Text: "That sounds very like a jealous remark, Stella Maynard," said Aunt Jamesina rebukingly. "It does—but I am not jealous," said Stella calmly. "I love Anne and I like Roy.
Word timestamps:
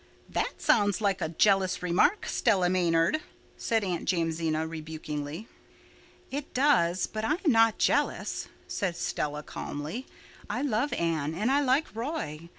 "That 0.29 0.53
sounds 0.63 0.97
very 0.97 1.09
like 1.09 1.21
a 1.21 1.29
jealous 1.29 1.83
remark, 1.83 2.25
Stella 2.25 2.69
Maynard," 2.71 3.21
said 3.55 3.83
Aunt 3.83 4.09
Jamesina 4.11 4.65
rebukingly. 4.65 5.47
"It 6.31 6.55
does—but 6.55 7.23
I 7.23 7.33
am 7.33 7.51
not 7.51 7.77
jealous," 7.77 8.47
said 8.67 8.95
Stella 8.97 9.43
calmly. 9.43 10.07
"I 10.49 10.63
love 10.63 10.91
Anne 10.93 11.35
and 11.35 11.51
I 11.51 11.61
like 11.61 11.95
Roy. 11.95 12.49